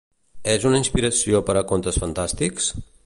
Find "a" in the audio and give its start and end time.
1.61-1.63